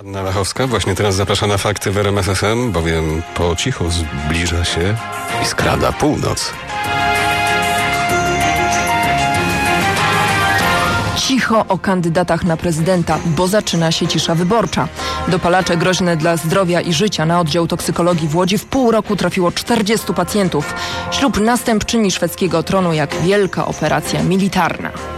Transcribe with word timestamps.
Anna 0.00 0.22
Lachowska 0.22 0.66
właśnie 0.66 0.94
teraz 0.94 1.14
zaprasza 1.14 1.46
na 1.46 1.58
fakty 1.58 1.90
w 1.90 1.98
RMF 1.98 2.42
bowiem 2.68 3.22
po 3.34 3.56
cichu 3.56 3.84
zbliża 3.90 4.64
się 4.64 4.96
i 5.42 5.46
skrada 5.46 5.92
północ. 5.92 6.52
Cicho 11.16 11.64
o 11.68 11.78
kandydatach 11.78 12.44
na 12.44 12.56
prezydenta, 12.56 13.18
bo 13.26 13.48
zaczyna 13.48 13.92
się 13.92 14.06
cisza 14.06 14.34
wyborcza. 14.34 14.88
Dopalacze 15.28 15.76
groźne 15.76 16.16
dla 16.16 16.36
zdrowia 16.36 16.80
i 16.80 16.92
życia 16.92 17.26
na 17.26 17.40
oddział 17.40 17.66
toksykologii 17.66 18.28
w 18.28 18.36
Łodzi 18.36 18.58
w 18.58 18.64
pół 18.64 18.90
roku 18.90 19.16
trafiło 19.16 19.52
40 19.52 20.14
pacjentów. 20.14 20.74
Ślub 21.10 21.40
następczyni 21.40 22.10
szwedzkiego 22.10 22.62
tronu 22.62 22.92
jak 22.92 23.14
wielka 23.14 23.66
operacja 23.66 24.22
militarna. 24.22 25.17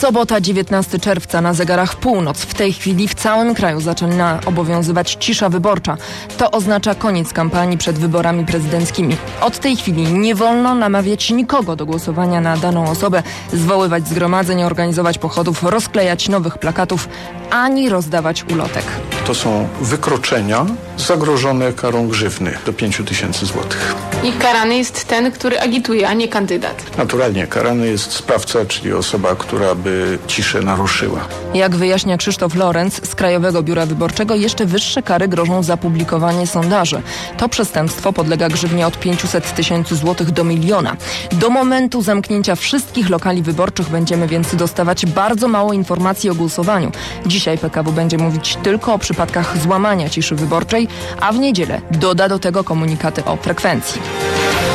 Sobota, 0.00 0.40
19 0.40 0.98
czerwca, 0.98 1.40
na 1.40 1.54
zegarach 1.54 1.96
północ. 1.96 2.38
W 2.38 2.54
tej 2.54 2.72
chwili 2.72 3.08
w 3.08 3.14
całym 3.14 3.54
kraju 3.54 3.80
zaczyna 3.80 4.40
obowiązywać 4.46 5.16
cisza 5.20 5.48
wyborcza. 5.48 5.96
To 6.38 6.50
oznacza 6.50 6.94
koniec 6.94 7.32
kampanii 7.32 7.78
przed 7.78 7.98
wyborami 7.98 8.46
prezydenckimi. 8.46 9.16
Od 9.40 9.58
tej 9.58 9.76
chwili 9.76 10.02
nie 10.02 10.34
wolno 10.34 10.74
namawiać 10.74 11.30
nikogo 11.30 11.76
do 11.76 11.86
głosowania 11.86 12.40
na 12.40 12.56
daną 12.56 12.90
osobę, 12.90 13.22
zwoływać 13.52 14.08
zgromadzeń, 14.08 14.62
organizować 14.62 15.18
pochodów, 15.18 15.62
rozklejać 15.62 16.28
nowych 16.28 16.58
plakatów, 16.58 17.08
ani 17.50 17.88
rozdawać 17.88 18.44
ulotek. 18.52 18.84
To 19.30 19.34
są 19.34 19.68
wykroczenia 19.80 20.66
zagrożone 20.96 21.72
karą 21.72 22.08
grzywny 22.08 22.58
do 22.66 22.72
5 22.72 23.02
tysięcy 23.06 23.46
złotych. 23.46 23.94
I 24.24 24.32
karany 24.32 24.76
jest 24.76 25.04
ten, 25.04 25.32
który 25.32 25.60
agituje, 25.60 26.08
a 26.08 26.14
nie 26.14 26.28
kandydat. 26.28 26.98
Naturalnie 26.98 27.46
karany 27.46 27.88
jest 27.88 28.12
sprawca, 28.12 28.64
czyli 28.64 28.92
osoba, 28.92 29.34
która 29.34 29.74
by 29.74 30.18
ciszę 30.26 30.60
naruszyła. 30.60 31.20
Jak 31.54 31.76
wyjaśnia 31.76 32.16
Krzysztof 32.16 32.54
Lorenz 32.54 33.00
z 33.10 33.14
Krajowego 33.14 33.62
Biura 33.62 33.86
Wyborczego, 33.86 34.34
jeszcze 34.34 34.66
wyższe 34.66 35.02
kary 35.02 35.28
grożą 35.28 35.62
za 35.62 35.76
publikowanie 35.76 36.46
sondaży. 36.46 37.02
To 37.36 37.48
przestępstwo 37.48 38.12
podlega 38.12 38.48
grzywnie 38.48 38.86
od 38.86 38.98
500 38.98 39.54
tysięcy 39.54 39.96
złotych 39.96 40.30
do 40.30 40.44
miliona. 40.44 40.96
Do 41.32 41.50
momentu 41.50 42.02
zamknięcia 42.02 42.54
wszystkich 42.54 43.10
lokali 43.10 43.42
wyborczych 43.42 43.88
będziemy 43.88 44.28
więc 44.28 44.54
dostawać 44.54 45.06
bardzo 45.06 45.48
mało 45.48 45.72
informacji 45.72 46.30
o 46.30 46.34
głosowaniu. 46.34 46.92
Dzisiaj 47.26 47.58
PKW 47.58 47.92
będzie 47.92 48.18
mówić 48.18 48.58
tylko 48.62 48.94
o 48.94 48.98
przypadkach 48.98 49.19
złamania 49.62 50.08
ciszy 50.08 50.34
wyborczej, 50.34 50.88
a 51.20 51.32
w 51.32 51.38
niedzielę 51.38 51.80
doda 51.90 52.28
do 52.28 52.38
tego 52.38 52.64
komunikaty 52.64 53.24
o 53.24 53.36
frekwencji. 53.36 54.00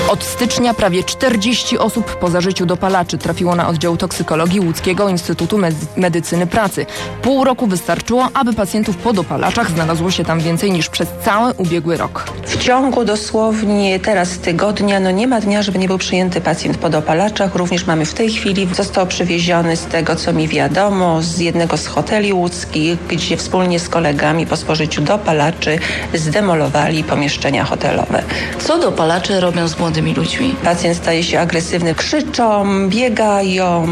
Od 0.10 0.24
stycznia 0.24 0.74
prawie 0.74 1.04
40 1.04 1.78
osób 1.78 2.16
po 2.16 2.30
zażyciu 2.30 2.66
dopalaczy 2.66 3.18
trafiło 3.18 3.56
na 3.56 3.68
oddział 3.68 3.98
toksykologii 3.98 4.60
Łódzkiego 4.60 5.10
Instytutu 5.10 5.60
Medycyny 5.98 6.48
Pracy. 6.48 6.86
Pół 7.22 7.44
roku 7.44 7.68
wystarczyło, 7.68 8.30
aby 8.34 8.54
pacjentów 8.54 8.98
po 8.98 9.14
dopalaczach 9.14 9.72
znalazło 9.72 10.12
się 10.12 10.24
tam 10.26 10.40
więcej 10.40 10.72
niż 10.72 10.90
przez 10.90 11.10
cały 11.26 11.54
ubiegły 11.54 11.98
rok. 11.98 12.24
W 12.44 12.58
ciągu 12.58 13.06
dosłownie 13.06 14.00
teraz 14.00 14.38
tygodnia, 14.38 15.00
no 15.00 15.12
nie 15.12 15.28
ma 15.28 15.42
dnia, 15.42 15.64
żeby 15.64 15.80
nie 15.80 15.88
był 15.88 15.98
przyjęty 15.98 16.42
pacjent 16.42 16.78
po 16.78 16.90
dopalaczach. 16.90 17.56
Również 17.56 17.86
mamy 17.86 18.06
w 18.06 18.14
tej 18.14 18.32
chwili, 18.32 18.68
został 18.74 19.08
przywieziony 19.08 19.78
z 19.78 19.86
tego, 19.86 20.16
co 20.16 20.34
mi 20.34 20.48
wiadomo, 20.48 21.22
z 21.22 21.38
jednego 21.38 21.78
z 21.78 21.88
hoteli 21.88 22.34
łódzkich, 22.34 22.98
gdzie 23.08 23.38
wspólnie 23.38 23.80
z 23.80 23.90
kolegami 23.90 24.48
po 24.48 24.58
spożyciu 24.58 25.02
dopalaczy 25.02 25.80
zdemolowali 26.14 27.04
pomieszczenia 27.04 27.64
hotelowe. 27.64 28.24
Co 28.60 28.80
dopalacze 28.80 29.40
robią 29.40 29.68
z 29.68 29.80
młodymi 29.80 29.95
ludźmi? 30.02 30.56
Pacjent 30.64 30.98
staje 30.98 31.24
się 31.24 31.40
agresywny, 31.40 31.96
krzyczą, 31.96 32.66
biegają, 32.90 33.88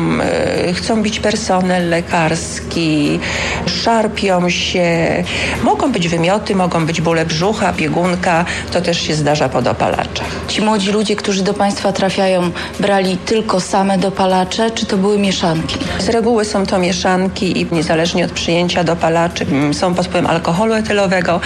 yy, 0.66 0.74
chcą 0.74 1.04
bić 1.04 1.20
personel 1.20 1.90
lekarski, 1.90 3.20
szarpią 3.66 4.50
się. 4.50 5.24
Mogą 5.64 5.92
być 5.92 6.08
wymioty, 6.08 6.56
mogą 6.56 6.86
być 6.86 7.02
bóle 7.02 7.26
brzucha, 7.26 7.74
biegunka. 7.74 8.46
To 8.72 8.82
też 8.82 9.02
się 9.02 9.16
zdarza 9.16 9.50
po 9.50 9.62
dopalaczach. 9.62 10.28
Ci 10.48 10.62
młodzi 10.62 10.92
ludzie, 10.92 11.16
którzy 11.16 11.44
do 11.44 11.54
Państwa 11.54 11.92
trafiają, 11.92 12.52
brali 12.80 13.18
tylko 13.18 13.60
same 13.60 13.98
dopalacze, 13.98 14.72
czy 14.72 14.86
to 14.86 14.98
były 14.98 15.18
mieszanki? 15.18 15.78
Z 16.00 16.10
reguły 16.10 16.46
są 16.46 16.66
to 16.66 16.80
mieszanki 16.80 17.62
i 17.62 17.68
niezależnie 17.72 18.26
od 18.26 18.32
przyjęcia 18.32 18.84
dopalaczy 18.84 19.46
są 19.72 19.94
pod 19.94 20.06
wpływem 20.06 20.28
alkoholu 20.28 20.74
etylowego, 20.74 21.40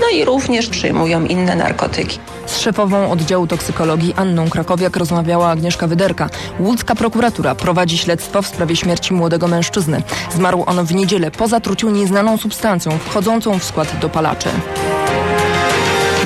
no 0.00 0.08
i 0.18 0.24
również 0.24 0.66
przyjmują 0.66 1.24
inne 1.24 1.56
narkotyki. 1.56 2.18
Z 2.46 2.58
szefową 2.58 3.10
oddziału 3.10 3.46
toksykologii 3.46 3.89
Anną 4.16 4.50
Krakowiak 4.50 4.96
rozmawiała 4.96 5.50
Agnieszka 5.50 5.86
Wyderka. 5.86 6.30
Łódzka 6.60 6.94
prokuratura 6.94 7.54
prowadzi 7.54 7.98
śledztwo 7.98 8.42
w 8.42 8.46
sprawie 8.46 8.76
śmierci 8.76 9.14
młodego 9.14 9.48
mężczyzny. 9.48 10.02
Zmarł 10.34 10.64
on 10.66 10.84
w 10.86 10.94
niedzielę 10.94 11.30
po 11.30 11.48
zatruciu 11.48 11.90
nieznaną 11.90 12.36
substancją 12.36 12.98
wchodzącą 12.98 13.58
w 13.58 13.64
skład 13.64 13.98
dopalaczy. 14.00 14.48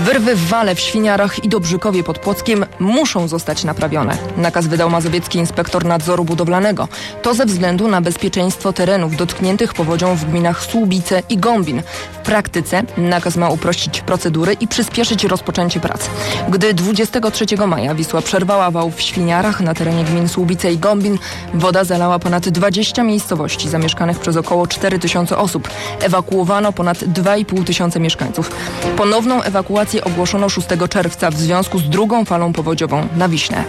Wyrwy 0.04 0.36
w 0.36 0.48
Wale, 0.48 0.74
w 0.74 0.80
Świniarach 0.80 1.44
i 1.44 1.48
Dobrzykowie 1.48 2.04
pod 2.04 2.18
Płockiem 2.18 2.66
muszą 2.78 3.28
zostać 3.28 3.64
naprawione. 3.64 4.18
Nakaz 4.36 4.66
wydał 4.66 4.90
mazowiecki 4.90 5.38
inspektor 5.38 5.84
nadzoru 5.84 6.24
budowlanego. 6.24 6.88
To 7.22 7.34
ze 7.34 7.46
względu 7.46 7.88
na 7.88 8.00
bezpieczeństwo 8.00 8.72
terenów 8.72 9.16
dotkniętych 9.16 9.74
powodzią 9.74 10.16
w 10.16 10.24
gminach 10.24 10.64
Słubice 10.64 11.22
i 11.28 11.38
Gombin. 11.38 11.82
W 12.12 12.16
praktyce 12.26 12.82
nakaz 12.96 13.36
ma 13.36 13.48
uprościć 13.48 14.00
procedury 14.00 14.56
i 14.60 14.68
przyspieszyć 14.68 15.24
rozpoczęcie 15.24 15.80
prac. 15.80 16.10
Gdy 16.48 16.74
23 16.74 17.66
maja 17.66 17.94
Wisła 17.94 18.22
przerwała 18.22 18.70
wał 18.70 18.90
w 18.90 19.00
Świniarach 19.00 19.60
na 19.60 19.74
terenie 19.74 20.04
gmin 20.04 20.28
Słubice 20.28 20.72
i 20.72 20.78
Gombin, 20.78 21.18
woda 21.54 21.84
zalała 21.84 22.18
ponad 22.18 22.48
20 22.48 23.02
miejscowości 23.02 23.68
zamieszkanych 23.68 24.18
przez 24.18 24.36
około 24.36 24.66
4 24.66 24.98
tysiące 24.98 25.38
osób. 25.38 25.68
Ewakuowano 26.00 26.72
ponad 26.72 26.98
2,5 26.98 27.64
tysiące 27.64 28.00
mieszkańców. 28.00 28.50
Ponowną 28.96 29.42
ewakuację 29.42 29.93
ogłoszono 30.02 30.48
6 30.48 30.68
czerwca 30.90 31.30
w 31.30 31.34
związku 31.34 31.78
z 31.78 31.88
drugą 31.88 32.24
falą 32.24 32.52
powodziową 32.52 33.08
na 33.16 33.28
Wiśle. 33.28 33.64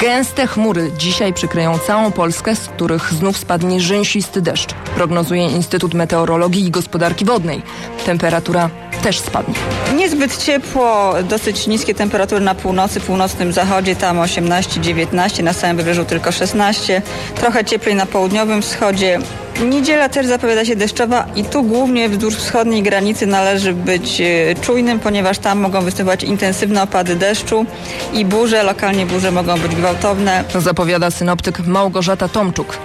Gęste 0.00 0.46
chmury 0.46 0.92
dzisiaj 0.98 1.32
przykryją 1.32 1.78
całą 1.78 2.12
Polskę, 2.12 2.56
z 2.56 2.68
których 2.68 3.12
znów 3.12 3.36
spadnie 3.36 3.80
rzęsisty 3.80 4.42
deszcz. 4.42 4.74
Prognozuje 4.74 5.50
Instytut 5.50 5.94
Meteorologii 5.94 6.66
i 6.66 6.70
Gospodarki 6.70 7.24
Wodnej. 7.24 7.62
Temperatura 8.06 8.70
też 9.02 9.20
spadnie. 9.20 9.54
Niezbyt 9.96 10.36
ciepło, 10.36 11.14
dosyć 11.28 11.66
niskie 11.66 11.94
temperatury 11.94 12.40
na 12.40 12.54
północy, 12.54 13.00
północnym 13.00 13.52
zachodzie, 13.52 13.96
tam 13.96 14.16
18-19, 14.16 15.42
na 15.42 15.54
całym 15.54 15.76
wybrzeżu 15.76 16.04
tylko 16.04 16.32
16. 16.32 17.02
Trochę 17.34 17.64
cieplej 17.64 17.94
na 17.94 18.06
południowym 18.06 18.62
wschodzie. 18.62 19.18
Niedziela 19.64 20.08
też 20.08 20.26
zapowiada 20.26 20.64
się 20.64 20.76
deszczowa 20.76 21.26
i 21.36 21.44
tu 21.44 21.62
głównie 21.62 22.08
wzdłuż 22.08 22.34
wschodniej 22.34 22.82
granicy 22.82 23.26
należy 23.26 23.72
być 23.72 24.22
czujnym, 24.60 25.00
ponieważ 25.00 25.38
tam 25.38 25.60
mogą 25.60 25.80
występować 25.80 26.24
intensywne 26.24 26.82
opady 26.82 27.16
deszczu 27.16 27.66
i 28.12 28.24
burze, 28.24 28.62
lokalnie 28.62 29.06
burze 29.06 29.30
mogą 29.30 29.60
być 29.60 29.74
gwałtowne. 29.74 30.44
Zapowiada 30.58 31.10
synoptyk 31.10 31.58
Małgorzata 31.66 32.28
Tomczuk. 32.28 32.78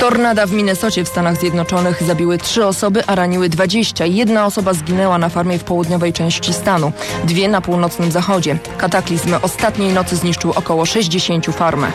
Tornada 0.00 0.46
w 0.46 0.52
Minnesocie 0.52 1.04
w 1.04 1.08
Stanach 1.08 1.36
Zjednoczonych 1.40 2.02
zabiły 2.02 2.38
trzy 2.38 2.66
osoby, 2.66 3.06
a 3.06 3.14
raniły 3.14 3.48
20. 3.48 4.06
Jedna 4.06 4.46
osoba 4.46 4.74
zginęła 4.74 5.18
na 5.18 5.28
farmie 5.28 5.58
w 5.58 5.64
południowej 5.64 6.12
części 6.12 6.52
stanu, 6.52 6.92
dwie 7.24 7.48
na 7.48 7.60
północnym 7.60 8.12
zachodzie. 8.12 8.58
Kataklizm 8.78 9.34
ostatniej 9.42 9.92
nocy 9.92 10.16
zniszczył 10.16 10.50
około 10.50 10.86
60 10.86 11.46
farm. 11.46 11.86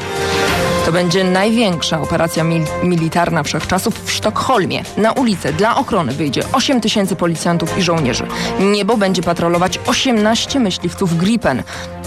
To 0.86 0.92
będzie 0.92 1.24
największa 1.24 2.02
operacja 2.02 2.44
mil 2.44 2.64
militarna 2.84 3.44
wszechczasów 3.44 4.06
w 4.06 4.12
Sztokholmie. 4.12 4.84
Na 4.98 5.12
ulicę 5.12 5.54
dla 5.54 5.76
ochrony 5.76 6.14
wyjdzie 6.14 6.42
8 6.54 6.82
tysięcy 6.82 7.16
policjantów 7.16 7.78
i 7.78 7.82
żołnierzy. 7.82 8.28
Niebo 8.60 8.98
będzie 8.98 9.22
patrolować 9.22 9.80
18 9.86 10.60
myśliwców 10.60 11.18
Gripen. 11.18 11.64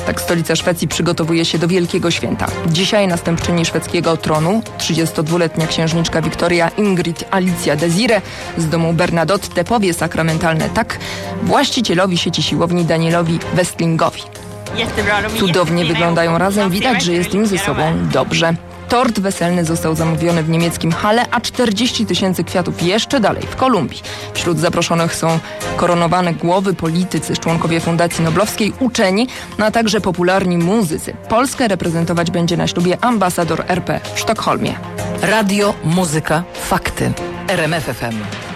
Tak 0.07 0.21
stolica 0.21 0.57
Szwecji 0.57 0.89
przygotowuje 0.89 1.45
się 1.45 1.59
do 1.59 1.69
Wielkiego 1.69 2.11
Święta. 2.11 2.47
Dzisiaj 2.67 3.09
następczyni 3.09 3.65
szwedzkiego 3.65 4.17
tronu, 4.17 4.63
32-letnia 4.79 5.67
księżniczka 5.67 6.23
Wiktoria 6.23 6.69
Ingrid 6.69 7.25
Alicja 7.31 7.77
Desire 7.77 8.21
z 8.57 8.69
domu 8.69 8.93
Bernadotte 8.93 9.65
powie 9.65 9.95
sakramentalne 9.95 10.71
tak 10.71 10.99
właścicielowi 11.43 12.19
sieci 12.19 12.43
siłowni 12.43 12.85
Danielowi 12.85 13.39
Westlingowi. 13.55 14.23
Cudownie 15.39 15.85
wyglądają 15.85 16.39
razem, 16.39 16.71
widać, 16.71 17.03
że 17.03 17.13
jest 17.13 17.35
im 17.35 17.47
ze 17.47 17.59
sobą 17.59 17.83
dobrze. 18.13 18.55
Tort 18.93 19.21
weselny 19.21 19.65
został 19.65 19.95
zamówiony 19.95 20.43
w 20.43 20.49
niemieckim 20.49 20.93
Halle, 20.93 21.27
a 21.31 21.41
40 21.41 22.07
tysięcy 22.07 22.45
kwiatów 22.45 22.83
jeszcze 22.83 23.21
dalej, 23.21 23.43
w 23.43 23.57
Kolumbii. 23.57 24.03
Wśród 24.35 24.59
zaproszonych 24.59 25.15
są 25.15 25.39
koronowane 25.77 26.35
głowy, 26.35 26.75
politycy, 26.75 27.37
członkowie 27.37 27.81
Fundacji 27.81 28.25
Noblowskiej, 28.25 28.73
uczeni, 28.81 29.29
a 29.59 29.71
także 29.71 30.01
popularni 30.01 30.59
muzycy. 30.59 31.15
Polskę 31.29 31.69
reprezentować 31.69 32.31
będzie 32.31 32.57
na 32.57 32.67
ślubie 32.67 33.05
ambasador 33.05 33.65
RP 33.69 34.01
w 34.15 34.19
Sztokholmie. 34.19 34.75
Radio, 35.23 35.75
muzyka, 35.85 36.43
fakty. 36.55 37.13
RMF 37.49 37.85
FM. 37.85 38.52